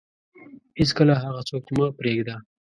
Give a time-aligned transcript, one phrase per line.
[0.79, 2.35] هیڅکله هغه څوک مه پرېږده